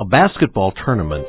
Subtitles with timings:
[0.00, 1.26] A basketball tournament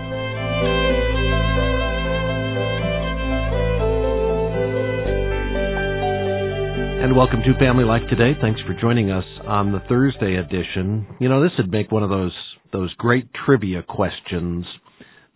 [7.02, 8.38] And welcome to Family Life Today.
[8.40, 11.18] Thanks for joining us on the Thursday edition.
[11.18, 12.34] You know, this would make one of those
[12.72, 14.64] those great trivia questions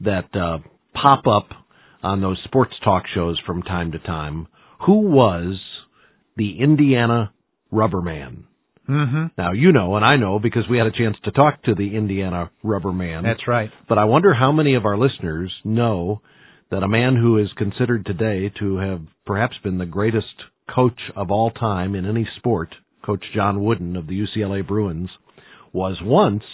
[0.01, 0.59] that uh,
[0.95, 1.66] pop up
[2.03, 4.47] on those sports talk shows from time to time.
[4.87, 5.61] Who was
[6.37, 7.33] the Indiana
[7.73, 8.45] Rubberman?
[8.89, 9.27] Mm-hmm.
[9.37, 11.97] Now you know, and I know because we had a chance to talk to the
[11.97, 13.25] Indiana Rubber Man.
[13.25, 13.71] That's right.
[13.89, 16.23] But I wonder how many of our listeners know
[16.71, 20.27] that a man who is considered today to have perhaps been the greatest
[20.73, 22.75] coach of all time in any sport,
[23.05, 25.11] Coach John Wooden of the UCLA Bruins,
[25.73, 26.45] was once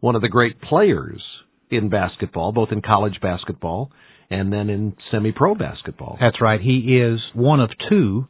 [0.00, 1.22] one of the great players
[1.70, 3.90] in basketball, both in college basketball
[4.30, 6.16] and then in semi-pro basketball.
[6.20, 6.60] That's right.
[6.60, 8.26] He is one of two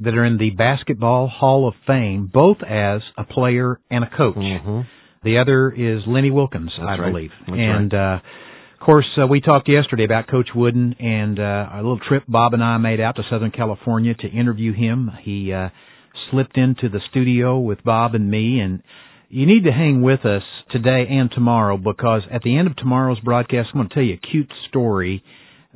[0.00, 4.36] that are in the Basketball Hall of Fame, both as a player and a coach.
[4.36, 4.80] Mm-hmm.
[5.24, 7.12] The other is Lenny Wilkens, That's I right.
[7.12, 7.30] believe.
[7.46, 8.18] That's and uh
[8.82, 12.52] of course, uh, we talked yesterday about Coach Wooden and uh, a little trip Bob
[12.52, 15.08] and I made out to Southern California to interview him.
[15.22, 15.68] He uh,
[16.32, 18.82] slipped into the studio with Bob and me, and
[19.32, 23.18] you need to hang with us today and tomorrow because at the end of tomorrow's
[23.20, 25.24] broadcast, I'm going to tell you a cute story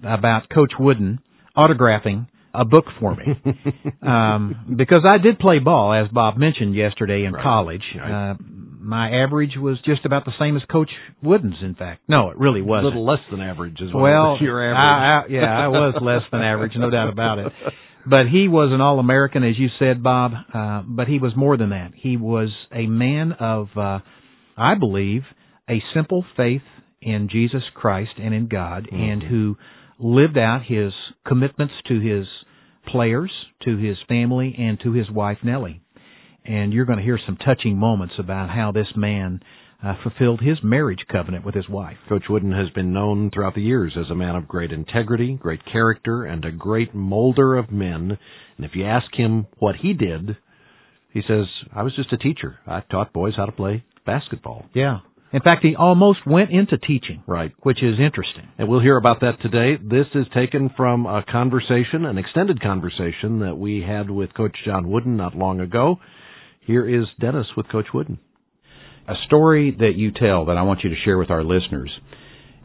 [0.04, 1.20] about Coach Wooden
[1.56, 3.24] autographing a book for me.
[4.02, 7.42] um, because I did play ball, as Bob mentioned yesterday in Right.
[7.42, 7.82] college.
[7.98, 8.32] Right.
[8.32, 10.90] Uh, my average was just about the same as Coach
[11.22, 12.02] Wooden's, in fact.
[12.08, 12.84] No, it really wasn't.
[12.94, 14.02] little less than average as well.
[14.02, 15.22] Well, your I.
[15.22, 17.52] I, yeah, I was less than average, no doubt about it.
[18.08, 20.32] But he was an All-American, as you said, Bob.
[20.54, 21.90] Uh, but he was more than that.
[21.94, 23.98] He was a man of, uh,
[24.56, 25.22] I believe,
[25.68, 26.62] a simple faith
[27.02, 29.56] in Jesus Christ and in God, and who
[29.98, 30.92] lived out his
[31.26, 32.26] commitments to his
[32.86, 33.32] players,
[33.64, 35.82] to his family, and to his wife Nellie.
[36.48, 39.40] And you're going to hear some touching moments about how this man
[39.84, 41.96] uh, fulfilled his marriage covenant with his wife.
[42.08, 45.60] Coach Wooden has been known throughout the years as a man of great integrity, great
[45.70, 48.18] character, and a great molder of men.
[48.56, 50.36] And if you ask him what he did,
[51.12, 52.58] he says, I was just a teacher.
[52.66, 54.66] I taught boys how to play basketball.
[54.74, 55.00] Yeah.
[55.32, 57.52] In fact, he almost went into teaching, Right.
[57.62, 58.48] which is interesting.
[58.58, 59.76] And we'll hear about that today.
[59.82, 64.88] This is taken from a conversation, an extended conversation that we had with Coach John
[64.88, 65.98] Wooden not long ago.
[66.66, 68.19] Here is Dennis with Coach Wooden.
[69.06, 71.93] A story that you tell that I want you to share with our listeners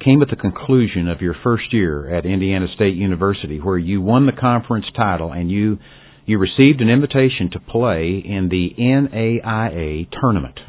[0.04, 4.26] came at the conclusion of your first year at Indiana State University where you won
[4.26, 5.78] the conference title and you
[6.26, 10.60] you received an invitation to play in the NAIA tournament.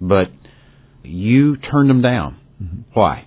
[0.00, 0.28] But
[1.02, 2.38] you turned them down.
[2.92, 3.26] Why?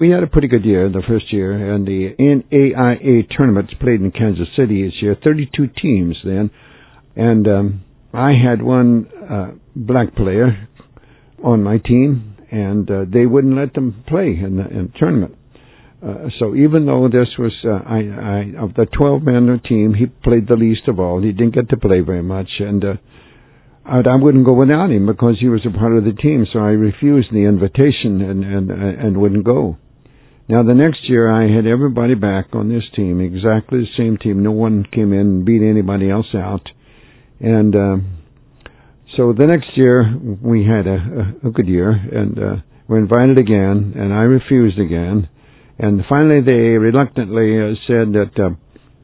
[0.00, 4.10] We had a pretty good year the first year, and the NAIA tournaments played in
[4.10, 5.16] Kansas City this year.
[5.22, 6.50] 32 teams then,
[7.14, 10.68] and um, I had one uh, black player
[11.44, 15.36] on my team, and uh, they wouldn't let them play in the, in the tournament.
[16.02, 20.06] Uh, so even though this was, uh, I, I, of the 12 man team, he
[20.06, 21.22] played the least of all.
[21.22, 22.94] He didn't get to play very much, and uh,
[23.84, 26.46] I, I wouldn't go without him because he was a part of the team.
[26.52, 29.76] So I refused the invitation and and and wouldn't go.
[30.48, 34.42] Now the next year I had everybody back on this team, exactly the same team.
[34.42, 36.68] No one came in and beat anybody else out,
[37.40, 38.18] and um,
[39.16, 42.56] so the next year we had a, a, a good year and uh,
[42.86, 45.28] were invited again, and I refused again,
[45.78, 48.50] and finally they reluctantly uh, said that uh,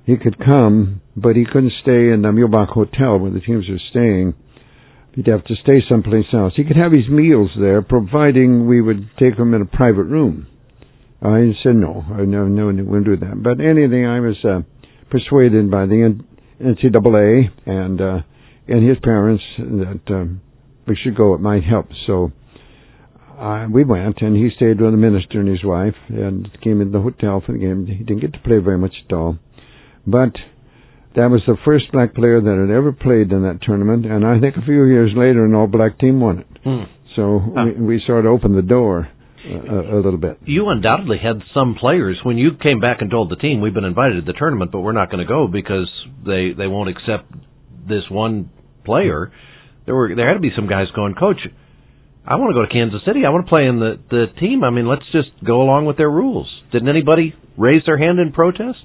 [0.05, 3.81] he could come, but he couldn't stay in the Muehlebach Hotel where the teams were
[3.91, 4.35] staying.
[5.15, 6.53] He'd have to stay someplace else.
[6.57, 10.47] He could have his meals there, providing we would take him in a private room.
[11.23, 13.43] I said no, I no, no, wouldn't do that.
[13.43, 14.61] But anything, I was uh,
[15.11, 16.03] persuaded by the
[16.61, 18.19] NCAA and uh,
[18.69, 20.41] and his parents that um,
[20.87, 21.35] we should go.
[21.35, 21.87] It might help.
[22.07, 22.33] So
[23.39, 26.93] uh, we went, and he stayed with the minister and his wife, and came in
[26.93, 27.87] the hotel for the game.
[27.87, 29.39] He didn't get to play very much at all,
[30.07, 30.33] but
[31.17, 34.05] that was the first black player that had ever played in that tournament.
[34.05, 36.47] And I think a few years later, an all-black team won it.
[36.63, 36.85] Hmm.
[37.17, 37.65] So huh.
[37.79, 39.09] we, we sort of opened the door.
[39.47, 40.39] A, a, little bit.
[40.45, 43.85] You undoubtedly had some players when you came back and told the team we've been
[43.85, 45.91] invited to the tournament, but we're not going to go because
[46.25, 47.31] they they won't accept
[47.89, 48.51] this one
[48.85, 49.33] player.
[49.85, 51.39] There were there had to be some guys going, Coach,
[52.27, 53.25] I want to go to Kansas City.
[53.25, 54.65] I want to play in the the team.
[54.65, 56.51] I mean, let's just go along with their rules.
[56.73, 58.83] Didn't anybody raise their hand in protest?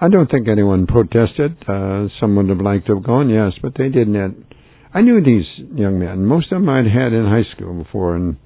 [0.00, 1.58] I don't think anyone protested.
[1.68, 4.46] Uh, some would have liked to have gone, yes, but they didn't.
[4.94, 5.44] I knew these
[5.74, 6.24] young men.
[6.24, 8.36] Most of them I'd had in high school before, and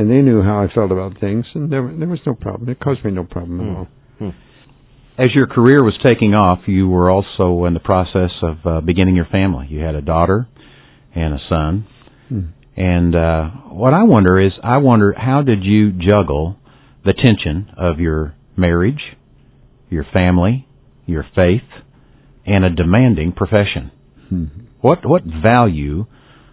[0.00, 2.70] and they knew how I felt about things, and there there was no problem.
[2.70, 3.76] It caused me no problem at hmm.
[3.76, 3.88] all.
[4.18, 4.30] Hmm.
[5.22, 9.14] As your career was taking off, you were also in the process of uh, beginning
[9.14, 9.66] your family.
[9.68, 10.48] You had a daughter
[11.14, 11.86] and a son.
[12.30, 12.40] Hmm.
[12.78, 16.56] And uh, what I wonder is, I wonder how did you juggle
[17.04, 19.02] the tension of your marriage,
[19.90, 20.66] your family,
[21.04, 21.68] your faith,
[22.46, 23.90] and a demanding profession?
[24.32, 24.64] Mm-hmm.
[24.80, 26.06] What what value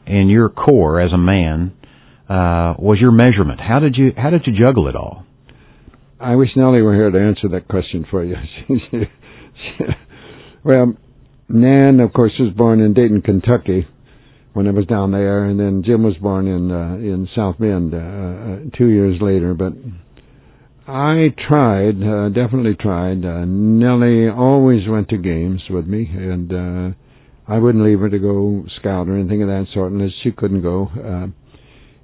[0.05, 1.77] in your core as a man
[2.29, 3.59] uh, was your measurement?
[3.59, 5.25] How did you how did you juggle it all?
[6.19, 8.35] I wish Nellie were here to answer that question for you.
[10.63, 10.95] well,
[11.47, 13.88] Nan, of course, was born in Dayton, Kentucky,
[14.53, 17.94] when I was down there, and then Jim was born in uh, in South Bend
[17.94, 19.53] uh, uh, two years later.
[19.53, 19.74] But
[20.88, 23.24] I tried, uh, definitely tried.
[23.24, 26.95] Uh, Nellie always went to games with me, and uh,
[27.47, 30.62] I wouldn't leave her to go scout or anything of that sort unless she couldn't
[30.62, 31.27] go, uh,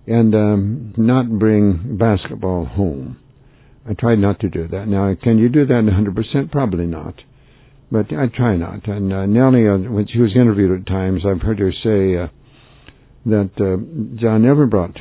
[0.07, 3.17] and um, not bring basketball home.
[3.87, 4.87] I tried not to do that.
[4.87, 6.51] Now, can you do that 100%?
[6.51, 7.15] Probably not
[7.93, 8.87] but I try not.
[8.87, 12.27] And uh, Nellie, uh, when she was interviewed at times, I've heard her say, uh,
[13.25, 14.97] that uh, John never brought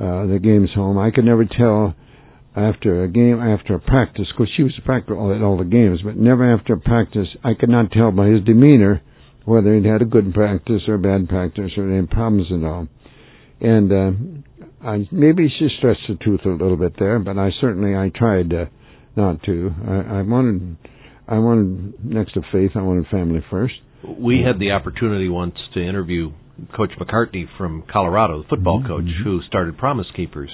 [0.00, 0.98] uh, the games home.
[0.98, 1.94] I could never tell
[2.56, 6.00] after a game, after a practice, because she was practice all, at all the games,
[6.02, 7.28] but never after a practice.
[7.44, 9.02] I could not tell by his demeanor
[9.44, 12.88] whether he'd had a good practice or a bad practice or any problems at all.
[13.62, 17.94] And uh, I, maybe she stretched the truth a little bit there, but I certainly
[17.94, 18.64] I tried uh,
[19.16, 19.70] not to.
[19.86, 20.76] I, I wanted,
[21.28, 23.74] I wanted next to faith, I wanted family first.
[24.18, 26.32] We had the opportunity once to interview
[26.76, 28.88] Coach McCartney from Colorado, the football mm-hmm.
[28.88, 30.50] coach who started Promise Keepers.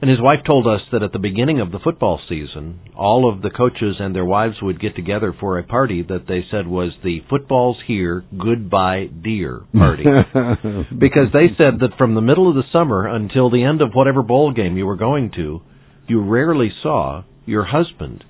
[0.00, 3.42] And his wife told us that at the beginning of the football season, all of
[3.42, 6.92] the coaches and their wives would get together for a party that they said was
[7.04, 10.04] the Football's Here Goodbye Dear party.
[10.98, 14.22] because they said that from the middle of the summer until the end of whatever
[14.22, 15.60] bowl game you were going to,
[16.08, 18.24] you rarely saw your husband.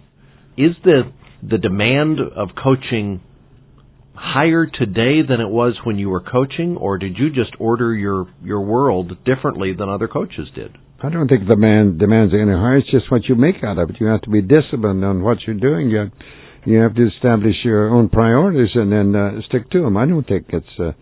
[0.57, 1.13] Is the
[1.43, 3.23] the demand of coaching
[4.15, 8.27] higher today than it was when you were coaching, or did you just order your
[8.43, 10.77] your world differently than other coaches did?
[11.02, 12.76] I don't think the man demands any higher.
[12.76, 13.97] It's just what you make out of it.
[14.00, 15.88] You have to be disciplined on what you're doing.
[15.88, 16.11] You
[16.67, 19.97] you have to establish your own priorities and then uh, stick to them.
[19.97, 20.93] I don't think it's uh,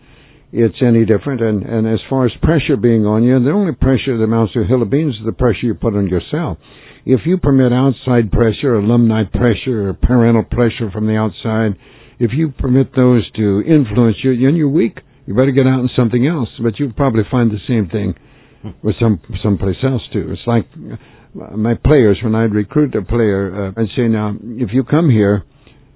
[0.53, 1.41] it's any different.
[1.41, 4.61] And and as far as pressure being on you, the only pressure that amounts to
[4.61, 6.57] a hill of beans is the pressure you put on yourself.
[7.05, 11.75] If you permit outside pressure, alumni pressure, or parental pressure from the outside,
[12.19, 15.89] if you permit those to influence you, and you're weak, you better get out in
[15.97, 16.49] something else.
[16.63, 18.15] But you'll probably find the same thing
[18.83, 20.31] with some someplace else too.
[20.31, 24.69] It's like uh, my players when I'd recruit a player, uh, I'd say, now if
[24.73, 25.43] you come here,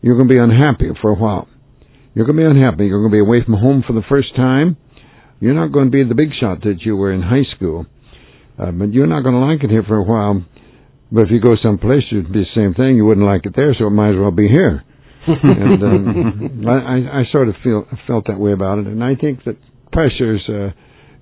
[0.02, 1.48] you're going to be unhappy for a while.
[2.14, 2.86] You're going to be unhappy.
[2.86, 4.78] You're going to be away from home for the first time.
[5.40, 7.88] You're not going to be the big shot that you were in high school.
[8.58, 10.46] Uh, but you're not going to like it here for a while.
[11.12, 12.98] But if you go someplace, it'd be the same thing.
[12.98, 14.84] You wouldn't like it there, so it might as well be here
[15.28, 18.88] and um, I, I sort of feel felt that way about it.
[18.88, 19.58] And I think that
[19.92, 20.42] pressures.
[20.48, 20.70] Uh,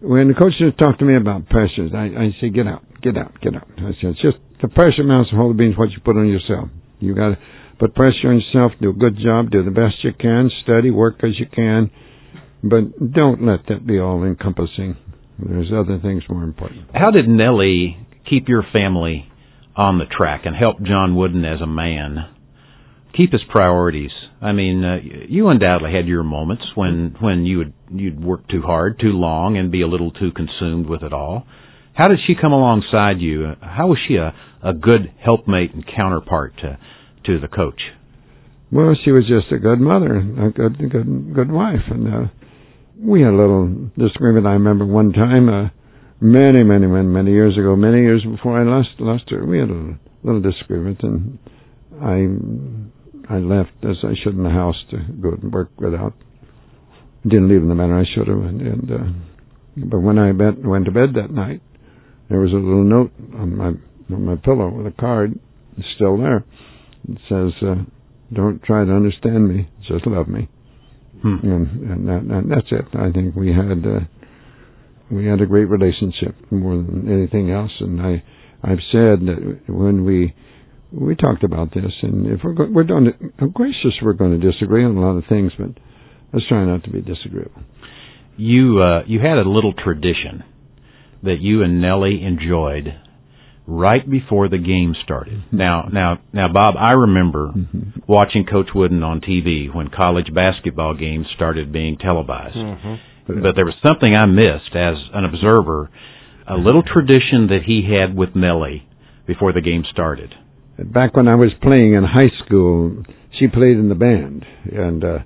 [0.01, 3.39] when the coaches talk to me about pressures, I, I say, "Get out, get out,
[3.41, 6.17] get out." I say, "It's just the pressure amounts of whole beans what you put
[6.17, 6.69] on yourself.
[6.99, 7.37] You got to
[7.79, 8.73] put pressure on yourself.
[8.81, 9.51] Do a good job.
[9.51, 10.49] Do the best you can.
[10.63, 11.91] Study, work as you can,
[12.63, 14.97] but don't let that be all encompassing.
[15.37, 19.27] There's other things more important." How did Nellie keep your family
[19.75, 22.17] on the track and help John Wooden as a man?
[23.15, 24.11] Keep his priorities.
[24.41, 24.97] I mean, uh,
[25.29, 29.57] you undoubtedly had your moments when when you would you'd work too hard, too long,
[29.57, 31.45] and be a little too consumed with it all.
[31.93, 33.53] How did she come alongside you?
[33.61, 36.77] How was she a a good helpmate and counterpart to
[37.25, 37.81] to the coach?
[38.71, 42.27] Well, she was just a good mother, a good good good wife, and uh,
[42.97, 44.47] we had a little disagreement.
[44.47, 45.69] I remember one time, uh,
[46.21, 49.69] many many many many years ago, many years before I lost lost her, we had
[49.69, 51.37] a little disagreement, and
[52.01, 52.25] I
[53.29, 56.13] I left as I should in the house to go and work without.
[57.23, 60.63] Didn't leave in the manner I should have, and, and uh, but when I bet,
[60.63, 61.61] went to bed that night,
[62.29, 63.67] there was a little note on my
[64.13, 65.37] on my pillow with a card.
[65.77, 66.43] It's still there.
[67.07, 67.83] It says, uh,
[68.33, 70.49] "Don't try to understand me, just love me."
[71.21, 71.35] Hmm.
[71.43, 72.85] And and, that, and that's it.
[72.95, 73.99] I think we had uh,
[75.11, 77.71] we had a great relationship more than anything else.
[77.79, 78.23] And I
[78.63, 80.33] I've said that when we
[80.91, 84.39] we talked about this, and if we're go, we're going to, I'm gracious, we're going
[84.39, 85.69] to disagree on a lot of things, but
[86.33, 87.61] let's try not to be disagreeable.
[88.37, 90.43] You uh, you had a little tradition
[91.23, 92.87] that you and Nellie enjoyed
[93.67, 95.33] right before the game started.
[95.35, 95.57] Mm-hmm.
[95.57, 97.99] Now, now, now, Bob, I remember Mm-hmm.
[98.07, 102.55] watching Coach Wooden on TV when college basketball games started being televised.
[103.27, 105.89] But there was something I missed as an observer,
[106.47, 108.87] a little tradition that he had with Nellie
[109.27, 110.33] before the game started.
[110.77, 113.03] Back when I was playing in high school,
[113.37, 115.19] she played in the band, and uh,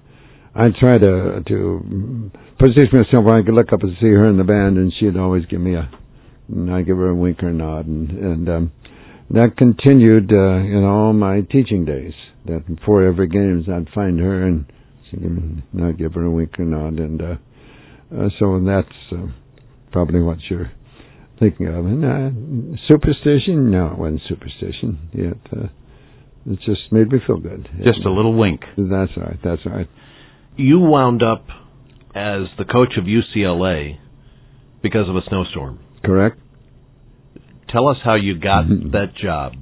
[0.55, 4.37] I tried to to position myself where I could look up and see her in
[4.37, 5.89] the band, and she'd always give me a,
[6.49, 8.71] and I'd give her a wink or nod, and and um,
[9.31, 12.13] that continued uh, in all my teaching days.
[12.45, 14.65] That before every games, I'd find her and
[15.09, 17.35] she'd give me, I'd give her a wink or nod, and uh,
[18.15, 19.27] uh, so that's uh,
[19.91, 20.71] probably what you're
[21.39, 21.85] thinking of.
[21.85, 23.71] And uh, superstition?
[23.71, 25.09] No, it wasn't superstition.
[25.13, 25.67] It uh,
[26.47, 27.67] it just made me feel good.
[27.83, 28.61] Just a little wink.
[28.77, 29.39] That's all right.
[29.43, 29.89] That's all right.
[30.57, 31.45] You wound up
[32.15, 33.97] as the coach of UCLA
[34.81, 35.79] because of a snowstorm.
[36.03, 36.37] Correct.
[37.69, 39.53] Tell us how you got that job.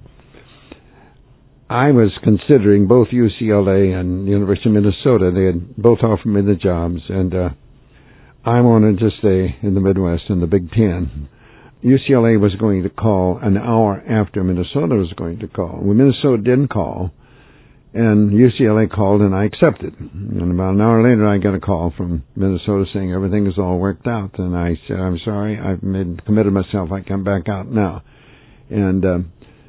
[1.70, 5.32] I was considering both UCLA and University of Minnesota.
[5.34, 7.50] They had both offered me the jobs, and uh,
[8.46, 11.30] I wanted to stay in the Midwest in the Big Ten.
[11.84, 15.80] UCLA was going to call an hour after Minnesota was going to call.
[15.82, 17.12] Well, Minnesota didn't call,
[17.94, 19.94] and UCLA called, and I accepted.
[20.00, 23.78] And about an hour later, I got a call from Minnesota saying everything is all
[23.80, 26.92] worked out, and I said, "I'm sorry, I've made committed myself.
[26.92, 28.02] I come back out now."
[28.70, 29.18] And uh,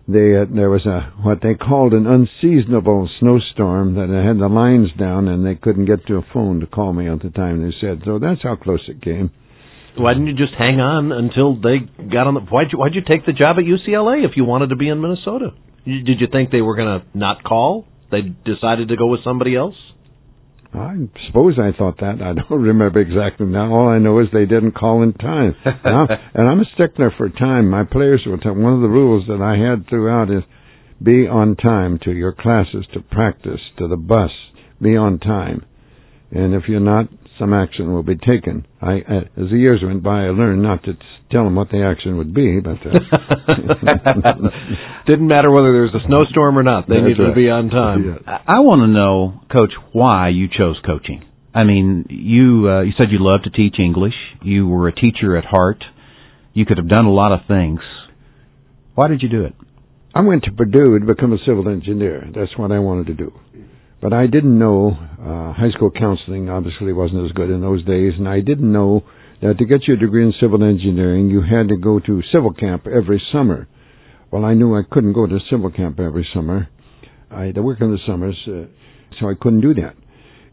[0.06, 4.88] they uh, there was a what they called an unseasonable snowstorm that had the lines
[4.98, 7.60] down, and they couldn't get to a phone to call me at the time.
[7.62, 8.20] They said so.
[8.20, 9.30] That's how close it came.
[9.96, 11.78] Why didn't you just hang on until they
[12.10, 12.40] got on the?
[12.40, 15.00] Why'd you Why'd you take the job at UCLA if you wanted to be in
[15.00, 15.50] Minnesota?
[15.84, 17.86] You, did you think they were going to not call?
[18.10, 19.76] They decided to go with somebody else.
[20.72, 20.96] I
[21.28, 22.20] suppose I thought that.
[22.20, 23.72] I don't remember exactly now.
[23.72, 25.54] All I know is they didn't call in time.
[25.64, 27.70] and, I'm, and I'm a stickler for time.
[27.70, 30.42] My players will tell one of the rules that I had throughout is
[31.02, 34.30] be on time to your classes, to practice, to the bus.
[34.80, 35.64] Be on time.
[36.30, 38.66] And if you're not, some action will be taken.
[38.80, 40.94] I, uh, as the years went by, I learned not to
[41.30, 42.92] tell them what the action would be, but uh,
[45.08, 46.88] Didn't matter whether there was a snowstorm or not.
[46.88, 48.04] They That's needed to be on time.
[48.04, 48.18] Yeah.
[48.46, 51.24] I, I want to know, Coach, why you chose coaching.
[51.54, 54.14] I mean, you uh, you said you loved to teach English.
[54.42, 55.84] You were a teacher at heart.
[56.52, 57.80] You could have done a lot of things.
[58.94, 59.54] Why did you do it?
[60.14, 62.24] I went to Purdue to become a civil engineer.
[62.34, 63.32] That's what I wanted to do.
[64.04, 68.12] But I didn't know uh, high school counseling obviously wasn't as good in those days,
[68.18, 69.02] and I didn't know
[69.40, 72.86] that to get your degree in civil engineering, you had to go to civil camp
[72.86, 73.66] every summer.
[74.30, 76.68] Well, I knew I couldn't go to civil camp every summer.
[77.30, 78.66] I had to work in the summers, uh,
[79.18, 79.94] so I couldn't do that.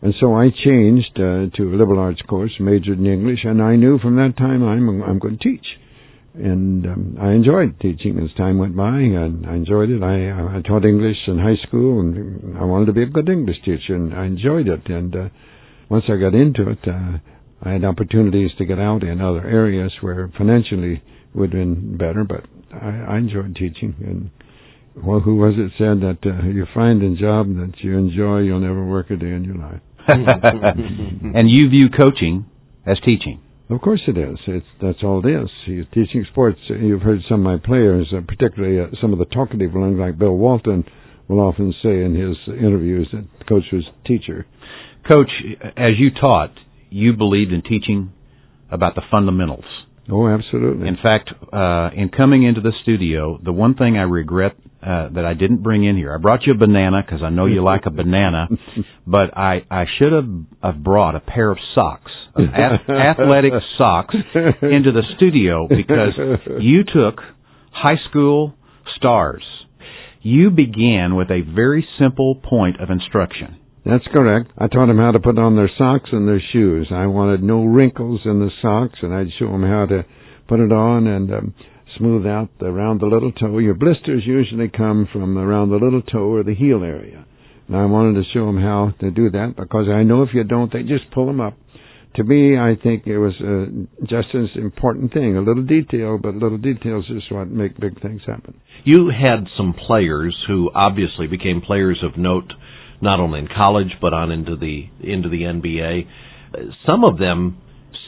[0.02, 3.76] And so I changed uh, to a liberal arts course, majored in English, and I
[3.76, 5.66] knew from that time I'm I'm going to teach.
[6.34, 10.02] And um, I enjoyed teaching as time went by, and I enjoyed it.
[10.02, 13.58] I, I taught English in high school, and I wanted to be a good English
[13.66, 14.88] teacher, and I enjoyed it.
[14.88, 15.30] And uh,
[15.90, 17.18] once I got into it, uh,
[17.64, 21.04] I had opportunities to get out in other areas where financially
[21.36, 23.96] would have been better, but I, I enjoyed teaching.
[24.00, 24.32] And
[25.06, 28.62] well, who was it said that uh, you find a job that you enjoy, you'll
[28.62, 29.82] never work a day in your life.
[30.08, 32.46] and you view coaching
[32.86, 33.42] as teaching.
[33.72, 34.38] Of course it is.
[34.48, 35.50] It's that's all it is.
[35.94, 36.60] Teaching sports.
[36.68, 40.20] You've heard some of my players, uh, particularly uh, some of the talkative ones like
[40.20, 40.84] Bill Walton,
[41.30, 44.46] will often say in his interviews that coach was teacher.
[45.10, 45.30] Coach,
[45.78, 46.52] as you taught,
[46.90, 48.12] you believed in teaching
[48.70, 49.64] about the fundamentals.
[50.12, 50.90] Oh, absolutely.
[50.90, 55.26] In fact, uh, in coming into the studio, the one thing I regret uh, that
[55.26, 57.84] I didn't bring in here, I brought you a banana because I know you like
[57.86, 58.50] a banana,
[59.08, 60.28] but I I should have
[60.62, 66.14] have brought a pair of socks, of ath- athletic socks, into the studio because
[66.60, 67.22] you took
[67.72, 68.56] high school
[68.98, 69.44] stars.
[70.24, 73.61] You began with a very simple point of instruction.
[73.86, 74.52] That's correct.
[74.58, 76.88] I taught them how to put on their socks and their shoes.
[76.92, 80.06] I wanted no wrinkles in the socks, and I'd show them how to
[80.48, 81.54] put it on and um,
[81.98, 83.58] smooth out around the little toe.
[83.58, 87.26] Your blisters usually come from around the little toe or the heel area.
[87.68, 90.44] And I wanted to show them how to do that because I know if you
[90.44, 91.58] don't, they just pull them up.
[92.16, 95.38] To me, I think it was uh, just as important thing.
[95.38, 98.60] A little detail, but little details is what make big things happen.
[98.84, 102.52] You had some players who obviously became players of note,
[103.02, 106.08] not only in college but on into the into the NBA.
[106.86, 107.58] Some of them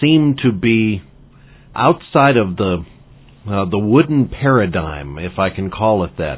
[0.02, 1.02] seem to be
[1.76, 2.86] outside of the
[3.46, 6.38] uh, the wooden paradigm, if I can call it that.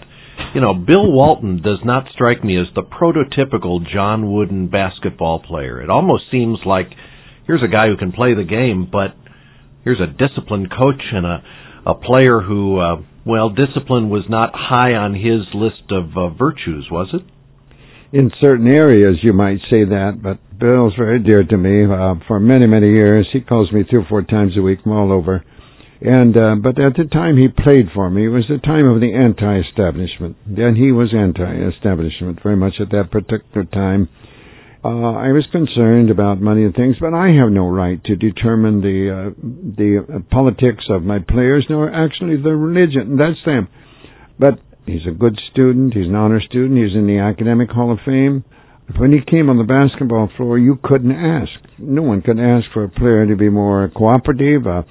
[0.54, 5.82] You know, Bill Walton does not strike me as the prototypical John Wooden basketball player.
[5.82, 6.88] It almost seems like
[7.48, 9.16] here's a guy who can play the game, but
[9.84, 11.44] here's a disciplined coach and a
[11.86, 12.96] a player who, uh,
[13.26, 17.22] well, discipline was not high on his list of uh, virtues, was it?
[18.15, 21.84] In certain areas, you might say that, but Bill's very dear to me.
[21.84, 24.93] Uh, for many, many years, he calls me three or four times a week from
[24.93, 25.43] all over.
[26.00, 29.01] And uh, but at the time he played for me, it was the time of
[29.01, 30.38] the anti-establishment.
[30.48, 34.07] Then he was anti-establishment very much at that particular time.
[34.81, 38.79] Uh, I was concerned about money and things, but I have no right to determine
[38.79, 39.29] the uh,
[39.75, 43.17] the politics of my players, nor actually the religion.
[43.17, 43.67] That's them.
[44.39, 45.94] But he's a good student.
[45.94, 46.77] He's an honor student.
[46.77, 48.44] He's in the academic hall of fame.
[48.98, 51.51] When he came on the basketball floor, you couldn't ask.
[51.80, 54.84] No one could ask for a player to be more cooperative, uh,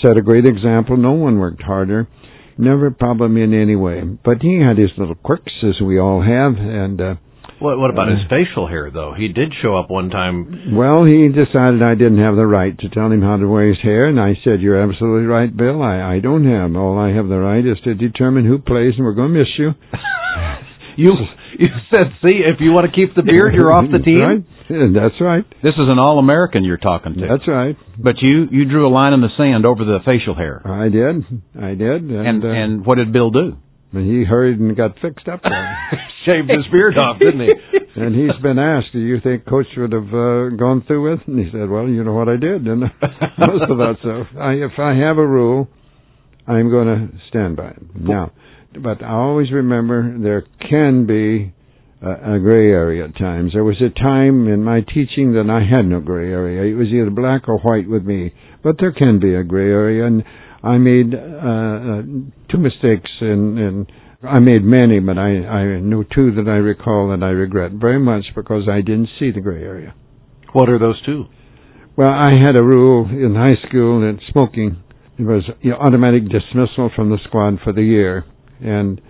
[0.00, 0.96] set a great example.
[0.96, 2.08] No one worked harder.
[2.56, 4.02] Never a problem in any way.
[4.24, 7.14] But he had his little quirks, as we all have, and uh,
[7.62, 9.14] what, what about his facial hair, though?
[9.16, 10.74] He did show up one time.
[10.74, 13.80] Well, he decided I didn't have the right to tell him how to wear his
[13.82, 15.82] hair, and I said, "You're absolutely right, Bill.
[15.82, 16.74] I, I don't have.
[16.76, 19.52] All I have the right is to determine who plays, and we're going to miss
[19.56, 19.70] you."
[20.96, 21.12] you
[21.58, 24.44] you said, "See, if you want to keep the beard, you're off the team." right.
[24.68, 25.44] That's right.
[25.62, 27.20] This is an all-American you're talking to.
[27.20, 27.76] That's right.
[27.98, 30.62] But you you drew a line in the sand over the facial hair.
[30.64, 31.24] I did.
[31.60, 32.08] I did.
[32.08, 33.56] And And, uh, and what did Bill do?
[33.92, 35.42] He hurried and got fixed up.
[36.26, 37.52] Shaved his beard off, didn't he?
[37.96, 41.38] and he's been asked, "Do you think Coach would have uh, gone through with?" And
[41.38, 42.80] he said, "Well, you know what I did, and
[43.38, 44.28] most of that stuff.
[44.40, 45.68] I, if I have a rule,
[46.46, 47.82] I'm going to stand by it.
[47.94, 48.32] Now,
[48.72, 51.52] but I always remember there can be
[52.00, 53.52] a, a gray area at times.
[53.52, 56.72] There was a time in my teaching that I had no gray area.
[56.72, 58.32] It was either black or white with me.
[58.62, 60.24] But there can be a gray area, and
[60.62, 62.02] I made uh, uh,
[62.50, 67.08] two mistakes, and, and I made many, but I, I know two that I recall
[67.10, 69.94] that I regret very much because I didn't see the gray area.
[70.52, 71.24] What are those two?
[71.96, 74.82] Well, I had a rule in high school that smoking
[75.18, 75.44] it was
[75.78, 78.24] automatic dismissal from the squad for the year,
[78.60, 79.00] and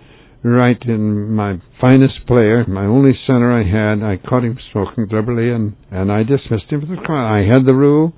[0.43, 5.51] right in my finest player, my only center I had, I caught him smoking deliberately,
[5.51, 7.39] and and I dismissed him from the squad.
[7.39, 8.13] I had the rule,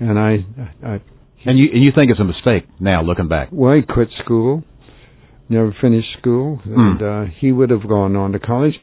[0.00, 0.46] and I,
[0.82, 1.00] I
[1.46, 3.48] And you and you think it's a mistake now, looking back.
[3.52, 4.64] well, he quit school,
[5.48, 8.74] never finished school, and uh, he would have gone on to college.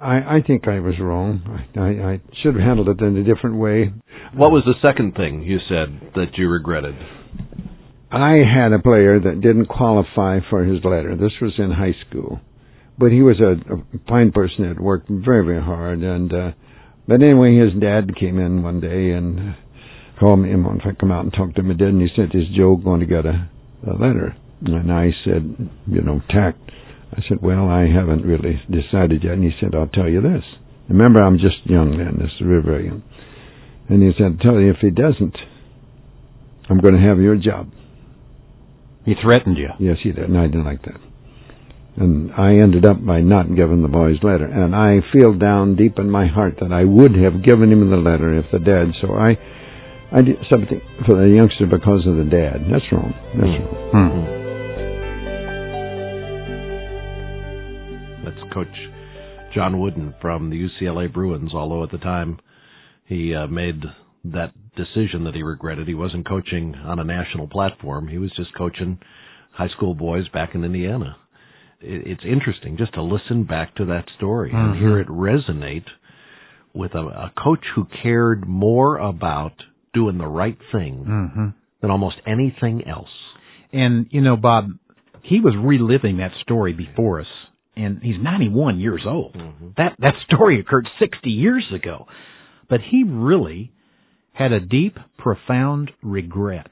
[0.00, 1.40] I, I think I was wrong.
[1.76, 3.92] I, I, I should have handled it in a different way.
[4.34, 6.94] What was the second thing you said that you regretted?
[8.10, 11.16] I had a player that didn't qualify for his letter.
[11.16, 12.40] This was in high school,
[12.98, 16.02] but he was a, a fine person that worked very, very hard.
[16.02, 16.50] And uh,
[17.06, 19.56] but anyway, his dad came in one day and
[20.18, 20.52] called me.
[20.52, 21.88] And if I come out and talk to him, I did.
[21.88, 23.48] And he said, "Is Joe going to get a,
[23.86, 26.58] a letter?" And I said, "You know, tact."
[27.12, 30.44] I said, "Well, I haven't really decided yet." And he said, "I'll tell you this.
[30.88, 32.18] Remember, I'm just young then.
[32.18, 33.02] This is very young."
[33.88, 35.36] And he said, "Tell you if he doesn't,
[36.70, 37.70] I'm going to have your job."
[39.04, 39.68] He threatened you.
[39.78, 41.00] Yes, he did, and I didn't like that.
[41.96, 44.46] And I ended up by not giving the boy's letter.
[44.46, 47.96] And I feel down deep in my heart that I would have given him the
[47.96, 48.94] letter if the dad.
[49.00, 49.36] So I,
[50.14, 52.70] I did something for the youngster because of the dad.
[52.70, 53.12] That's wrong.
[53.34, 53.90] That's wrong.
[53.90, 54.44] Hmm.
[58.24, 58.68] That's Coach
[59.52, 61.50] John Wooden from the UCLA Bruins.
[61.52, 62.38] Although at the time
[63.06, 63.82] he uh, made
[64.26, 68.06] that decision that he regretted, he wasn't coaching on a national platform.
[68.06, 69.00] He was just coaching
[69.50, 71.16] high school boys back in Indiana.
[71.80, 75.86] It's interesting just to listen back to that story and hear it resonate
[76.72, 79.52] with a, a coach who cared more about
[79.94, 81.48] doing the right thing hmm
[81.80, 83.10] than almost anything else.
[83.70, 84.70] And you know, Bob,
[85.22, 87.26] he was reliving that story before us,
[87.76, 89.36] and he's 91 years old.
[89.76, 92.06] That that story occurred 60 years ago,
[92.70, 93.70] but he really
[94.32, 96.70] had a deep, profound regret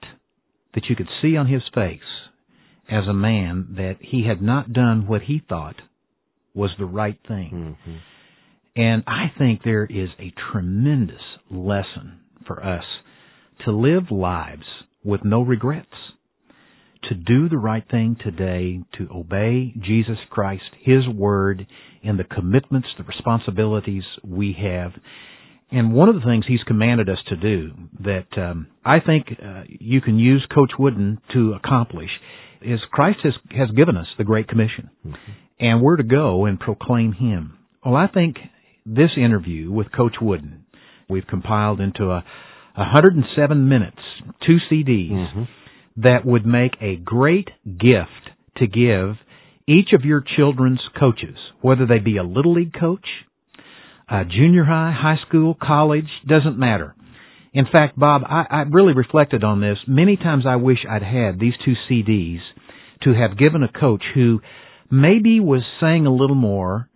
[0.75, 2.01] that you could see on his face
[2.91, 5.77] as a man that he had not done what he thought
[6.55, 7.77] was the right thing.
[8.75, 12.85] And I think there is a tremendous lesson for us
[13.65, 14.65] to live lives
[15.05, 15.89] with no regrets,
[17.09, 21.67] to do the right thing today, to obey Jesus Christ, His Word,
[22.05, 24.93] and the commitments, the responsibilities we have.
[25.71, 29.63] And one of the things He's commanded us to do that um, I think uh,
[29.67, 32.11] you can use Coach Wooden to accomplish
[32.61, 34.91] is Christ has, has given us the Great Commission.
[35.05, 35.33] Mm-hmm.
[35.59, 37.59] And we're to go and proclaim Him.
[37.85, 38.37] Well, I think
[38.87, 40.65] this interview with Coach Wooden,
[41.09, 42.25] we've compiled into a
[42.75, 43.99] 107 minutes,
[44.47, 45.43] two CDs, mm-hmm.
[45.97, 49.17] that would make a great gift to give
[49.67, 53.07] each of your children's coaches, whether they be a little league coach,
[54.09, 56.95] a junior high, high school, college, doesn't matter.
[57.53, 59.77] In fact, Bob, I, I really reflected on this.
[59.87, 62.41] Many times I wish I'd had these two CDs
[63.03, 64.41] to have given a coach who
[64.91, 66.89] maybe was saying a little more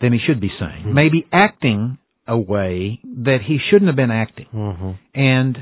[0.00, 0.94] than he should be saying, mm-hmm.
[0.94, 4.46] maybe acting a way that he shouldn't have been acting.
[4.52, 4.90] Mm-hmm.
[5.14, 5.58] And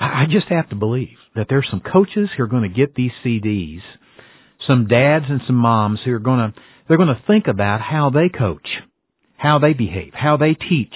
[0.00, 3.12] I just have to believe that there's some coaches who are going to get these
[3.24, 3.80] CDs,
[4.66, 8.10] some dads and some moms who are going to they're going to think about how
[8.10, 8.66] they coach,
[9.36, 10.94] how they behave, how they teach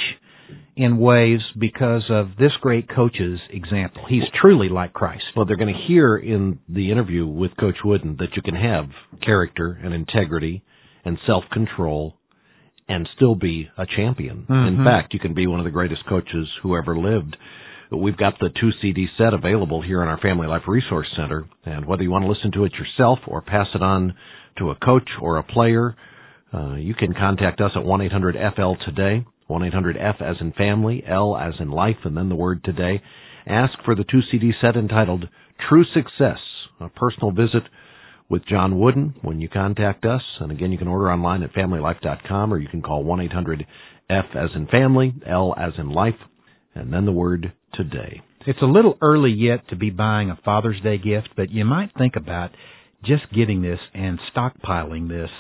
[0.76, 4.04] in ways because of this great coach's example.
[4.08, 5.24] He's truly like Christ.
[5.36, 8.86] Well, they're going to hear in the interview with Coach Wooden that you can have
[9.20, 10.62] character and integrity
[11.04, 12.16] and self-control
[12.90, 14.46] and still be a champion.
[14.50, 14.80] Mm-hmm.
[14.80, 17.36] In fact, you can be one of the greatest coaches who ever lived.
[17.92, 21.86] We've got the two CD set available here in our Family Life Resource Center, and
[21.86, 24.14] whether you want to listen to it yourself or pass it on
[24.58, 25.94] to a coach or a player,
[26.52, 31.70] uh, you can contact us at 1-800-FL today, 1-800-F as in family, L as in
[31.70, 33.00] life, and then the word today.
[33.46, 35.28] Ask for the two CD set entitled
[35.68, 36.38] True Success,
[36.80, 37.62] a personal visit
[38.30, 40.22] with John Wooden when you contact us.
[40.38, 44.68] And again, you can order online at familylife.com or you can call 1-800-F as in
[44.68, 46.14] family, L as in life,
[46.74, 48.22] and then the word today.
[48.46, 51.90] It's a little early yet to be buying a Father's Day gift, but you might
[51.98, 52.52] think about
[53.04, 55.30] just getting this and stockpiling this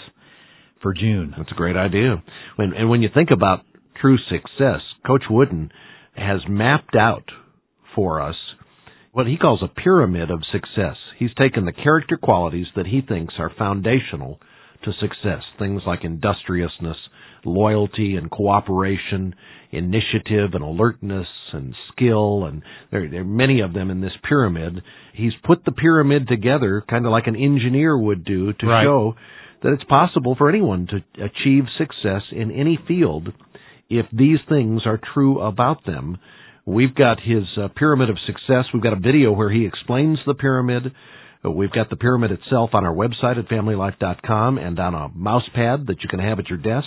[0.82, 1.32] for June.
[1.36, 2.22] That's a great idea.
[2.56, 3.64] When, and when you think about
[4.00, 5.70] true success, Coach Wooden
[6.14, 7.24] has mapped out
[7.94, 8.36] for us
[9.12, 10.96] what he calls a pyramid of success.
[11.18, 14.40] He's taken the character qualities that he thinks are foundational
[14.84, 16.96] to success, things like industriousness,
[17.44, 19.34] loyalty and cooperation,
[19.70, 24.82] initiative and alertness and skill, and there, there are many of them in this pyramid.
[25.14, 28.84] He's put the pyramid together kind of like an engineer would do to right.
[28.84, 29.14] show
[29.62, 33.28] that it's possible for anyone to achieve success in any field
[33.90, 36.16] if these things are true about them.
[36.70, 38.66] We've got his uh, pyramid of success.
[38.72, 40.94] We've got a video where he explains the pyramid.
[41.44, 45.48] Uh, we've got the pyramid itself on our website at familylife.com and on a mouse
[45.52, 46.86] pad that you can have at your desk.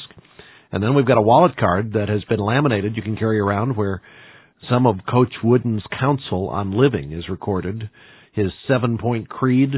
[0.72, 3.76] And then we've got a wallet card that has been laminated you can carry around
[3.76, 4.02] where
[4.70, 7.90] some of Coach Wooden's counsel on living is recorded.
[8.32, 9.72] His seven point creed,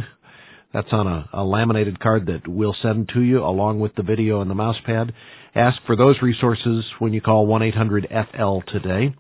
[0.72, 4.42] that's on a, a laminated card that we'll send to you along with the video
[4.42, 5.14] and the mouse pad.
[5.56, 9.16] Ask for those resources when you call 1-800-FL today.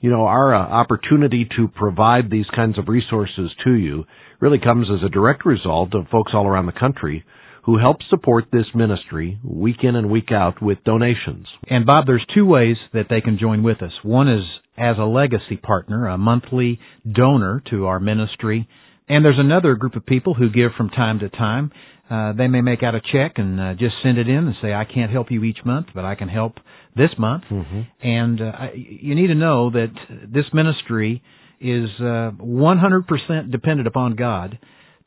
[0.00, 4.04] You know, our uh, opportunity to provide these kinds of resources to you
[4.40, 7.22] really comes as a direct result of folks all around the country
[7.64, 11.46] who help support this ministry week in and week out with donations.
[11.68, 13.92] And Bob, there's two ways that they can join with us.
[14.02, 14.44] One is
[14.78, 18.66] as a legacy partner, a monthly donor to our ministry.
[19.06, 21.72] And there's another group of people who give from time to time.
[22.10, 24.72] Uh, they may make out a check and uh, just send it in and say,
[24.72, 26.54] I can't help you each month, but I can help
[26.96, 27.44] this month.
[27.48, 27.80] Mm-hmm.
[28.02, 29.92] And uh, you need to know that
[30.26, 31.22] this ministry
[31.60, 34.58] is uh, 100% dependent upon God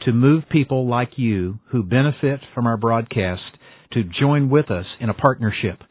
[0.05, 3.41] to move people like you who benefit from our broadcast
[3.91, 5.81] to join with us in a partnership.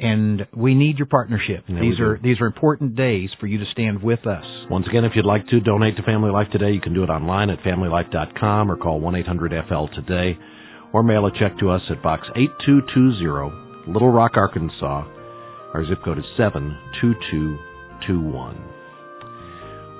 [0.00, 1.64] And we need your partnership.
[1.66, 4.44] Yeah, these are these are important days for you to stand with us.
[4.70, 7.08] Once again, if you'd like to donate to Family Life today, you can do it
[7.08, 10.38] online at familylife.com or call 1-800-FL today
[10.92, 15.04] or mail a check to us at Box 8220, Little Rock, Arkansas.
[15.74, 18.64] Our zip code is 72221.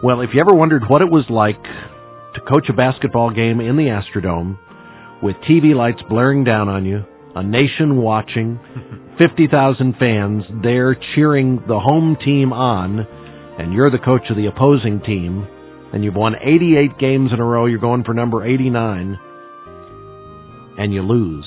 [0.02, 3.76] Well, if you ever wondered what it was like to coach a basketball game in
[3.76, 4.56] the Astrodome
[5.22, 7.02] with TV lights blaring down on you,
[7.34, 8.60] a nation watching,
[9.18, 13.00] 50,000 fans there cheering the home team on,
[13.58, 15.44] and you're the coach of the opposing team,
[15.92, 19.18] and you've won 88 games in a row, you're going for number 89,
[20.78, 21.44] and you lose.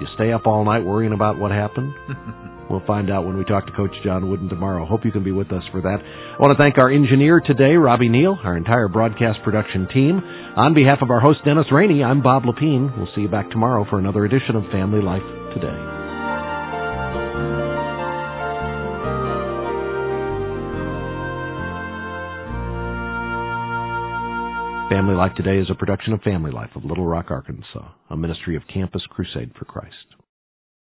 [0.00, 1.92] You stay up all night worrying about what happened?
[2.70, 4.86] we'll find out when we talk to Coach John Wooden tomorrow.
[4.86, 5.98] Hope you can be with us for that.
[6.00, 10.18] I want to thank our engineer today, Robbie Neal, our entire broadcast production team.
[10.56, 12.96] On behalf of our host, Dennis Rainey, I'm Bob Lepine.
[12.96, 15.22] We'll see you back tomorrow for another edition of Family Life
[15.54, 15.99] Today.
[24.90, 28.56] Family Life Today is a production of Family Life of Little Rock, Arkansas, a ministry
[28.56, 29.94] of Campus Crusade for Christ.